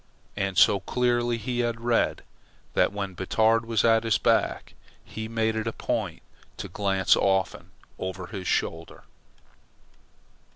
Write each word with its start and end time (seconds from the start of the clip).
And 0.35 0.57
so 0.57 0.79
clearly 0.79 1.37
had 1.37 1.75
he 1.75 1.79
read, 1.79 2.23
that 2.73 2.91
when 2.91 3.13
Batard 3.13 3.65
was 3.67 3.85
at 3.85 4.03
his 4.03 4.17
back, 4.17 4.73
he 5.05 5.27
made 5.27 5.55
it 5.55 5.67
a 5.67 5.71
point 5.71 6.23
to 6.57 6.67
glance 6.67 7.15
often 7.15 7.69
over 7.99 8.25
his 8.25 8.47
shoulder. 8.47 9.03